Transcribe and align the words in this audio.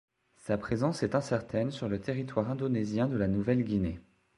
Sa 0.35 0.57
présence 0.57 1.03
est 1.03 1.13
incertaine 1.13 1.69
sur 1.69 1.87
le 1.87 2.01
territoire 2.01 2.49
indonésien 2.49 3.07
de 3.07 3.17
la 3.17 3.27
Nouvelle-Guinée. 3.27 3.99